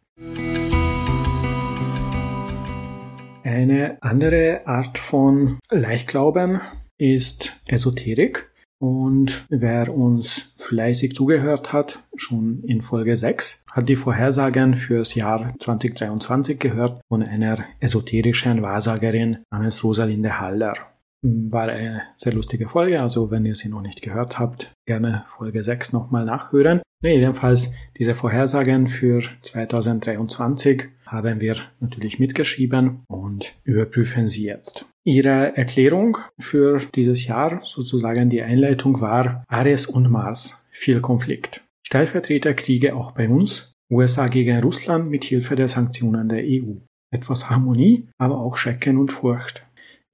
[3.45, 6.61] Eine andere Art von Leichtglauben
[6.99, 8.52] ist Esoterik.
[8.83, 15.55] Und wer uns fleißig zugehört hat, schon in Folge 6, hat die Vorhersagen fürs Jahr
[15.57, 20.75] 2023 gehört von einer esoterischen Wahrsagerin namens Rosalinde Haller.
[21.25, 25.63] War eine sehr lustige Folge, also wenn ihr sie noch nicht gehört habt, gerne Folge
[25.63, 26.83] 6 nochmal nachhören.
[27.01, 34.87] jedenfalls diese Vorhersagen für 2023 haben wir natürlich mitgeschrieben und überprüfen sie jetzt.
[35.05, 41.61] Ihre Erklärung für dieses Jahr, sozusagen die Einleitung war Ares und Mars, viel Konflikt.
[41.87, 46.79] Stellvertreterkriege auch bei uns, USA gegen Russland mit Hilfe der Sanktionen der EU.
[47.13, 49.65] Etwas Harmonie, aber auch Schrecken und Furcht.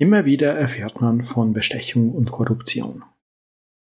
[0.00, 3.02] Immer wieder erfährt man von Bestechung und Korruption.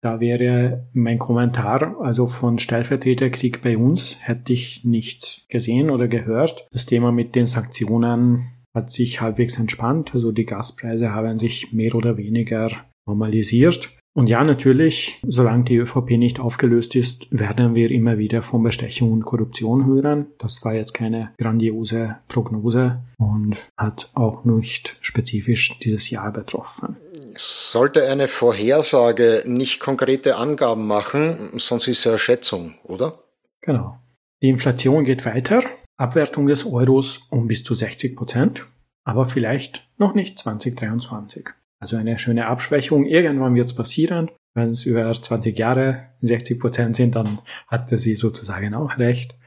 [0.02, 6.68] Da wäre mein Kommentar, also von Stellvertreterkrieg bei uns hätte ich nichts gesehen oder gehört.
[6.72, 11.96] Das Thema mit den Sanktionen hat sich halbwegs entspannt, also die Gaspreise haben sich mehr
[11.96, 12.72] oder weniger
[13.06, 13.99] normalisiert.
[14.14, 19.14] Und ja, natürlich, solange die ÖVP nicht aufgelöst ist, werden wir immer wieder von Bestechung
[19.14, 20.28] und Korruption hören.
[20.40, 26.98] Das war jetzt keine grandiose Prognose und hat auch nicht spezifisch dieses Jahr betroffen.
[27.36, 33.24] Sollte eine Vorhersage nicht konkrete Angaben machen, sonst ist es ja Schätzung, oder?
[33.62, 34.00] Genau.
[34.42, 35.62] Die Inflation geht weiter.
[35.98, 38.66] Abwertung des Euros um bis zu 60 Prozent,
[39.04, 41.50] aber vielleicht noch nicht 2023.
[41.80, 43.06] Also eine schöne Abschwächung.
[43.06, 44.30] Irgendwann wird es passieren.
[44.54, 49.38] Wenn es über 20 Jahre 60 Prozent sind, dann hatte sie sozusagen auch recht.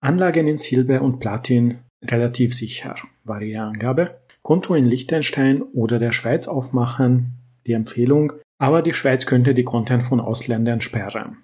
[0.00, 4.20] Anlagen in Silber und Platin relativ sicher, war ihre Angabe.
[4.42, 8.32] Konto in Liechtenstein oder der Schweiz aufmachen, die Empfehlung.
[8.58, 11.38] Aber die Schweiz könnte die Konten von Ausländern sperren.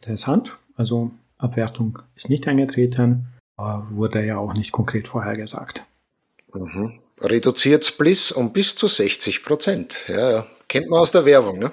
[0.00, 0.56] Interessant.
[0.76, 3.26] Also Abwertung ist nicht eingetreten,
[3.56, 5.84] aber wurde ja auch nicht konkret vorhergesagt.
[6.52, 10.04] Mhm reduziert Spliss um bis zu 60 Prozent.
[10.08, 10.46] Ja, ja.
[10.68, 11.70] Kennt man aus der Werbung, ne?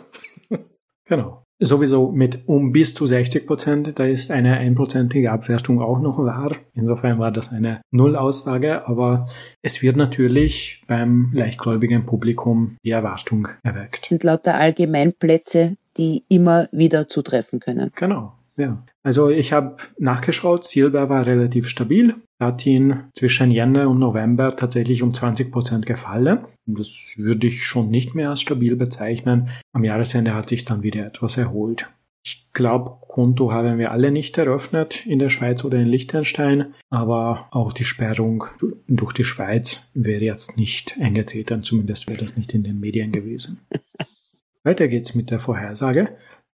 [1.06, 1.44] Genau.
[1.64, 6.56] Sowieso mit um bis zu 60 Prozent, da ist eine einprozentige Abwertung auch noch wahr.
[6.74, 9.28] Insofern war das eine Nullaussage, aber
[9.62, 14.12] es wird natürlich beim leichtgläubigen Publikum die Erwartung erweckt.
[14.12, 17.92] Und lauter Allgemeinplätze, die immer wieder zutreffen können.
[17.96, 18.34] Genau.
[18.58, 18.84] Ja.
[19.04, 25.14] Also ich habe nachgeschaut, Silber war relativ stabil, Platin zwischen Jänner und November tatsächlich um
[25.14, 26.46] 20 Prozent gefallen.
[26.68, 26.88] Das
[27.18, 29.50] würde ich schon nicht mehr als stabil bezeichnen.
[29.74, 31.90] Am Jahresende hat sich dann wieder etwas erholt.
[32.24, 37.48] Ich glaube, Konto haben wir alle nicht eröffnet in der Schweiz oder in Liechtenstein, aber
[37.50, 38.46] auch die Sperrung
[38.88, 43.60] durch die Schweiz wäre jetzt nicht eingetreten, zumindest wäre das nicht in den Medien gewesen.
[44.64, 46.12] Weiter geht's mit der Vorhersage.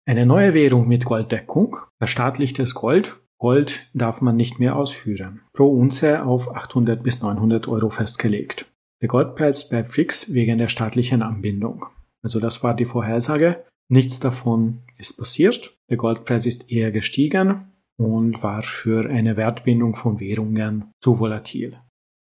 [0.07, 3.19] Eine neue Währung mit Golddeckung, verstaatlichtes Gold.
[3.39, 5.41] Gold darf man nicht mehr ausführen.
[5.51, 8.71] Pro Unze auf 800 bis 900 Euro festgelegt.
[9.01, 11.87] Der Goldpreis bleibt fix wegen der staatlichen Anbindung.
[12.23, 13.65] Also das war die Vorhersage.
[13.89, 15.75] Nichts davon ist passiert.
[15.89, 21.79] Der Goldpreis ist eher gestiegen und war für eine Wertbindung von Währungen zu volatil.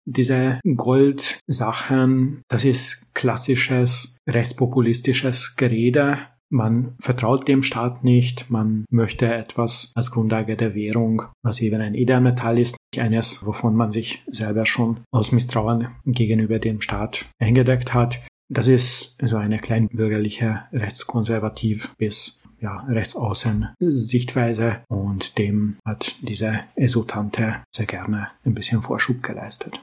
[0.06, 6.18] Diese Goldsachen, das ist klassisches rechtspopulistisches Gerede,
[6.50, 11.94] man vertraut dem Staat nicht, man möchte etwas als Grundlage der Währung, was eben ein
[11.94, 18.20] Edelmetall ist, eines, wovon man sich selber schon aus Misstrauen gegenüber dem Staat eingedeckt hat.
[18.48, 27.62] Das ist so eine kleinbürgerliche, rechtskonservativ bis ja, rechtsaußen Sichtweise und dem hat diese Esotante
[27.74, 29.80] sehr gerne ein bisschen Vorschub geleistet.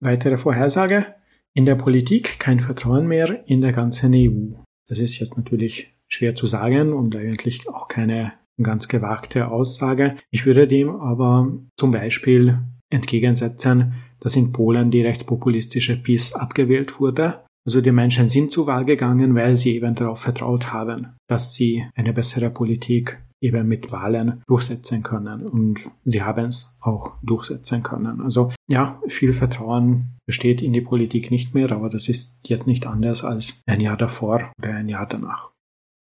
[0.00, 1.06] Weitere Vorhersage.
[1.54, 4.54] In der Politik kein Vertrauen mehr in der ganzen EU.
[4.88, 10.16] Das ist jetzt natürlich schwer zu sagen und eigentlich auch keine ganz gewagte Aussage.
[10.30, 12.58] Ich würde dem aber zum Beispiel
[12.90, 17.40] entgegensetzen, dass in Polen die rechtspopulistische PiS abgewählt wurde.
[17.64, 21.84] Also die Menschen sind zur Wahl gegangen, weil sie eben darauf vertraut haben, dass sie
[21.94, 25.46] eine bessere Politik eben mit Wahlen durchsetzen können.
[25.46, 28.20] Und sie haben es auch durchsetzen können.
[28.20, 32.86] Also ja, viel Vertrauen besteht in die Politik nicht mehr, aber das ist jetzt nicht
[32.86, 35.50] anders als ein Jahr davor oder ein Jahr danach.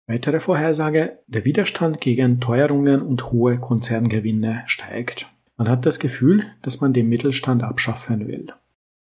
[0.10, 5.28] Weitere Vorhersage, der Widerstand gegen Teuerungen und hohe Konzerngewinne steigt.
[5.56, 8.48] Man hat das Gefühl, dass man den Mittelstand abschaffen will.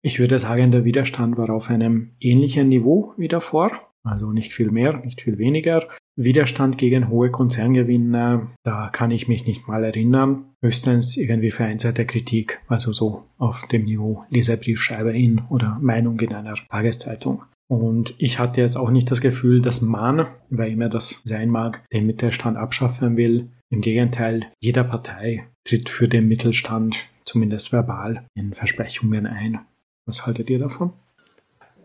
[0.02, 3.72] Ich würde sagen, der Widerstand war auf einem ähnlichen Niveau wie davor,
[4.04, 5.88] also nicht viel mehr, nicht viel weniger.
[6.18, 10.50] Widerstand gegen hohe Konzerngewinne, da kann ich mich nicht mal erinnern.
[10.62, 16.56] Höchstens irgendwie vereinzelte Kritik, also so auf dem Niveau Leserbriefschreiber in oder Meinung in einer
[16.70, 17.44] Tageszeitung.
[17.70, 21.88] Und ich hatte jetzt auch nicht das Gefühl, dass man, wer immer das sein mag,
[21.94, 23.52] den Mittelstand abschaffen will.
[23.70, 29.60] Im Gegenteil, jeder Partei tritt für den Mittelstand, zumindest verbal, in Versprechungen ein.
[30.08, 30.94] Was haltet ihr davon?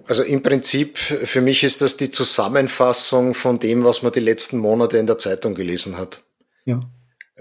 [0.08, 4.58] Also im Prinzip, für mich ist das die Zusammenfassung von dem, was man die letzten
[4.58, 6.22] Monate in der Zeitung gelesen hat.
[6.64, 6.80] Ja.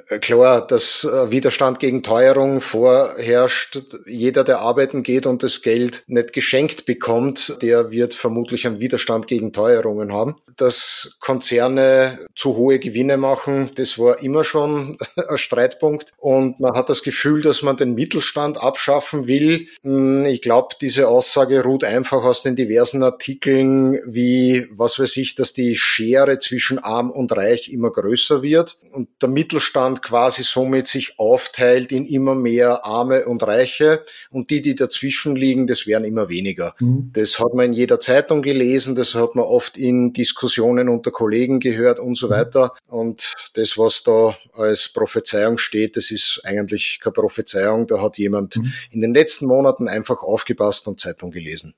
[0.09, 3.79] Äh, klar, dass äh, Widerstand gegen Teuerung vorherrscht.
[4.07, 9.27] Jeder, der arbeiten geht und das Geld nicht geschenkt bekommt, der wird vermutlich einen Widerstand
[9.27, 10.35] gegen Teuerungen haben.
[10.57, 14.97] Dass Konzerne zu hohe Gewinne machen, das war immer schon
[15.29, 16.11] ein Streitpunkt.
[16.17, 19.67] Und man hat das Gefühl, dass man den Mittelstand abschaffen will.
[19.83, 25.35] Hm, ich glaube, diese Aussage ruht einfach aus den diversen Artikeln, wie, was weiß ich,
[25.35, 30.43] dass die Schere zwischen arm und reich immer größer wird und der Mittelstand Mittelstand quasi
[30.43, 35.87] somit sich aufteilt in immer mehr Arme und Reiche und die, die dazwischen liegen, das
[35.87, 36.73] werden immer weniger.
[36.79, 37.11] Mhm.
[37.13, 41.59] Das hat man in jeder Zeitung gelesen, das hat man oft in Diskussionen unter Kollegen
[41.59, 42.31] gehört und so mhm.
[42.31, 42.73] weiter.
[42.87, 48.57] Und das, was da als Prophezeiung steht, das ist eigentlich keine Prophezeiung, da hat jemand
[48.57, 48.73] mhm.
[48.91, 51.73] in den letzten Monaten einfach aufgepasst und Zeitung gelesen.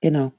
[0.00, 0.32] Genau.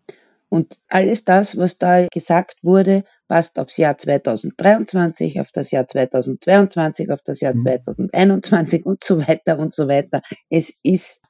[0.51, 7.11] Und alles das, was da gesagt wurde, passt aufs Jahr 2023, auf das Jahr 2022,
[7.11, 7.61] auf das Jahr mhm.
[7.61, 10.21] 2021 und so weiter und so weiter.
[10.49, 11.21] Es ist,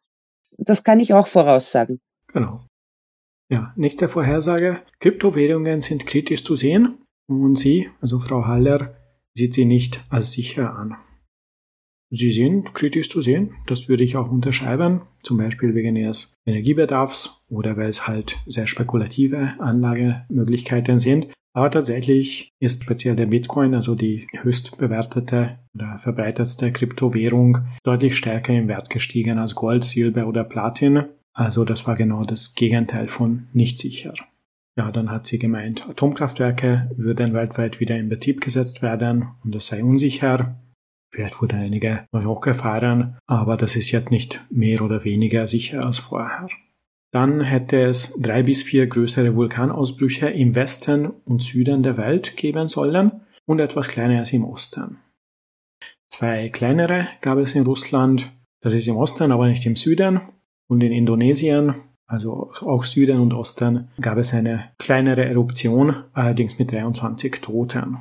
[0.57, 1.99] das kann ich auch voraussagen.
[2.33, 2.65] Genau.
[3.51, 4.81] Ja, nächste Vorhersage.
[4.99, 8.93] Kryptowährungen sind kritisch zu sehen und Sie, also Frau Haller,
[9.35, 10.95] sieht sie nicht als sicher an.
[12.11, 17.45] Sie sind kritisch zu sehen, das würde ich auch unterschreiben, zum Beispiel wegen ihres Energiebedarfs
[17.49, 21.27] oder weil es halt sehr spekulative Anlagemöglichkeiten sind.
[21.53, 28.53] Aber tatsächlich ist speziell der Bitcoin, also die höchst bewertete oder verbreitetste Kryptowährung, deutlich stärker
[28.53, 31.05] im Wert gestiegen als Gold, Silber oder Platin.
[31.33, 34.13] Also das war genau das Gegenteil von nicht sicher.
[34.77, 39.67] Ja, dann hat sie gemeint, Atomkraftwerke würden weltweit wieder in Betrieb gesetzt werden und es
[39.67, 40.55] sei unsicher.
[41.11, 45.99] Vielleicht wurde einige neu hochgefahren, aber das ist jetzt nicht mehr oder weniger sicher als
[45.99, 46.47] vorher.
[47.11, 52.67] Dann hätte es drei bis vier größere Vulkanausbrüche im Westen und Süden der Welt geben
[52.67, 54.99] sollen und etwas kleineres im Osten.
[56.11, 58.31] Zwei kleinere gab es in Russland,
[58.61, 60.21] das ist im Osten, aber nicht im Süden.
[60.67, 61.73] Und in Indonesien,
[62.05, 67.97] also auch Süden und Osten, gab es eine kleinere Eruption, allerdings mit 23 Toten.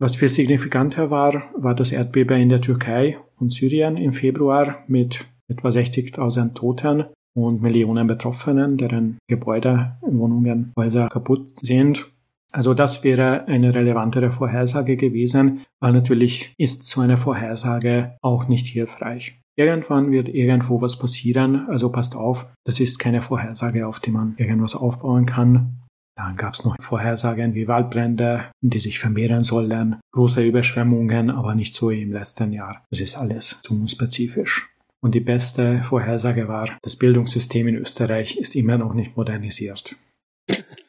[0.00, 5.24] Was viel signifikanter war, war das Erdbeben in der Türkei und Syrien im Februar mit
[5.48, 7.04] etwa 60.000 Toten
[7.36, 12.06] und Millionen Betroffenen, deren Gebäude, Wohnungen, Häuser kaputt sind.
[12.50, 18.66] Also das wäre eine relevantere Vorhersage gewesen, weil natürlich ist so eine Vorhersage auch nicht
[18.66, 19.38] hilfreich.
[19.58, 24.34] Irgendwann wird irgendwo was passieren, also passt auf, das ist keine Vorhersage, auf die man
[24.38, 25.82] irgendwas aufbauen kann.
[26.16, 31.74] Dann gab es noch Vorhersagen wie Waldbrände, die sich vermehren sollen, große Überschwemmungen, aber nicht
[31.74, 32.86] so wie im letzten Jahr.
[32.90, 34.70] Das ist alles zu unspezifisch.
[35.02, 39.96] Und die beste Vorhersage war, das Bildungssystem in Österreich ist immer noch nicht modernisiert.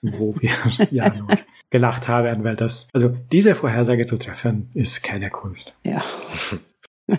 [0.01, 0.51] Wo wir
[0.91, 1.29] ja nur
[1.69, 5.77] gelacht haben, weil das, also diese Vorhersage zu treffen, ist keine Kunst.
[5.83, 6.03] Ja.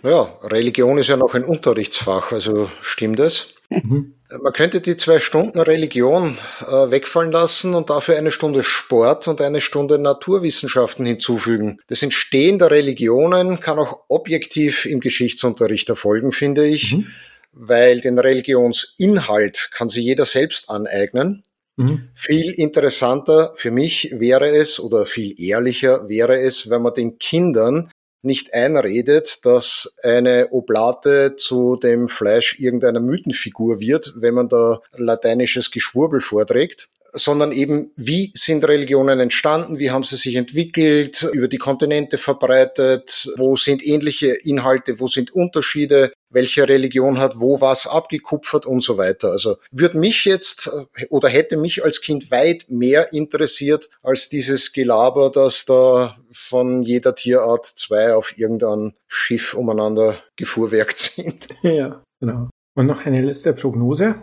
[0.02, 3.54] Ja, Religion ist ja noch ein Unterrichtsfach, also stimmt es?
[3.70, 4.17] Mhm.
[4.30, 9.40] Man könnte die zwei Stunden Religion äh, wegfallen lassen und dafür eine Stunde Sport und
[9.40, 11.80] eine Stunde Naturwissenschaften hinzufügen.
[11.86, 17.06] Das Entstehen der Religionen kann auch objektiv im Geschichtsunterricht erfolgen, finde ich, mhm.
[17.52, 21.44] weil den Religionsinhalt kann sich jeder selbst aneignen.
[21.76, 22.08] Mhm.
[22.14, 27.90] Viel interessanter für mich wäre es oder viel ehrlicher wäre es, wenn man den Kindern
[28.28, 35.72] nicht einredet, dass eine Oblate zu dem Fleisch irgendeiner Mythenfigur wird, wenn man da lateinisches
[35.72, 41.58] Geschwurbel vorträgt, sondern eben, wie sind Religionen entstanden, wie haben sie sich entwickelt, über die
[41.58, 48.66] Kontinente verbreitet, wo sind ähnliche Inhalte, wo sind Unterschiede, welche Religion hat wo was abgekupfert
[48.66, 49.30] und so weiter.
[49.30, 50.70] Also würde mich jetzt
[51.10, 57.14] oder hätte mich als Kind weit mehr interessiert als dieses Gelaber, dass da von jeder
[57.14, 61.48] Tierart zwei auf irgendein Schiff umeinander gefuhrwerkt sind.
[61.62, 62.50] Ja, genau.
[62.74, 64.14] Und noch eine letzte Prognose.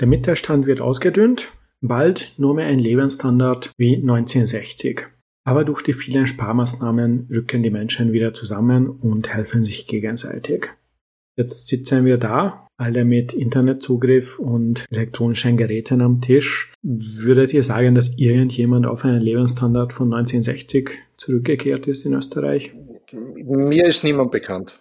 [0.00, 1.48] Der Mittelstand wird ausgedünnt,
[1.86, 5.02] bald nur mehr ein Lebensstandard wie 1960.
[5.46, 10.70] Aber durch die vielen Sparmaßnahmen rücken die Menschen wieder zusammen und helfen sich gegenseitig.
[11.36, 16.72] Jetzt sitzen wir da, alle mit Internetzugriff und elektronischen Geräten am Tisch.
[16.82, 22.72] Würdet ihr sagen, dass irgendjemand auf einen Lebensstandard von 1960 zurückgekehrt ist in Österreich?
[23.44, 24.80] Mir ist niemand bekannt.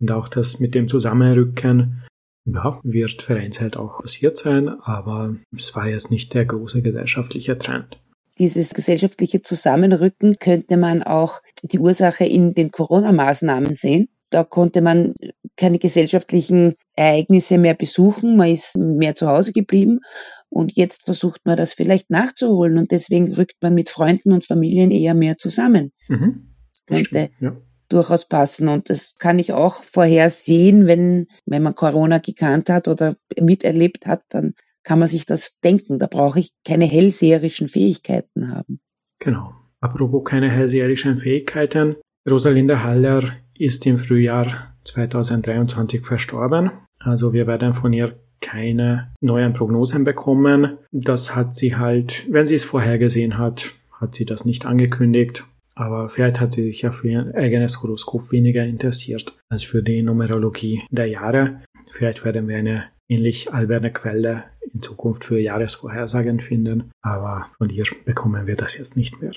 [0.00, 2.02] Und auch das mit dem Zusammenrücken
[2.46, 8.00] ja, wird vereinzelt auch passiert sein, aber es war jetzt nicht der große gesellschaftliche Trend.
[8.38, 14.08] Dieses gesellschaftliche Zusammenrücken könnte man auch die Ursache in den Corona-Maßnahmen sehen.
[14.30, 15.14] Da konnte man
[15.56, 20.00] keine gesellschaftlichen Ereignisse mehr besuchen, man ist mehr zu Hause geblieben
[20.48, 24.90] und jetzt versucht man das vielleicht nachzuholen und deswegen rückt man mit Freunden und Familien
[24.90, 25.92] eher mehr zusammen.
[26.08, 26.54] Mhm.
[26.70, 27.56] Das könnte ja
[27.88, 28.68] durchaus passen.
[28.68, 34.22] Und das kann ich auch vorhersehen, wenn, wenn man Corona gekannt hat oder miterlebt hat,
[34.28, 35.98] dann kann man sich das denken.
[35.98, 38.80] Da brauche ich keine hellseherischen Fähigkeiten haben.
[39.18, 39.52] Genau.
[39.80, 41.96] Apropos keine hellseherischen Fähigkeiten.
[42.28, 43.22] Rosalinde Haller
[43.58, 46.70] ist im Frühjahr 2023 verstorben.
[46.98, 50.78] Also wir werden von ihr keine neuen Prognosen bekommen.
[50.92, 55.44] Das hat sie halt, wenn sie es vorhergesehen hat, hat sie das nicht angekündigt.
[55.78, 60.02] Aber vielleicht hat sie sich ja für ihr eigenes Horoskop weniger interessiert als für die
[60.02, 61.60] Numerologie der Jahre.
[61.90, 67.84] Vielleicht werden wir eine ähnlich alberne Quelle in Zukunft für Jahresvorhersagen finden, aber von ihr
[68.04, 69.32] bekommen wir das jetzt nicht mehr.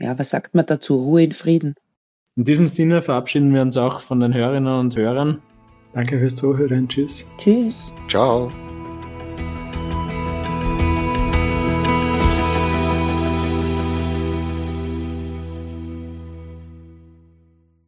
[0.00, 0.96] Ja, was sagt man dazu?
[0.96, 1.74] Ruhe in Frieden.
[2.36, 5.42] In diesem Sinne verabschieden wir uns auch von den Hörerinnen und Hörern.
[5.92, 6.88] Danke fürs Zuhören.
[6.88, 7.30] Tschüss.
[7.38, 7.92] Tschüss.
[8.08, 8.50] Ciao.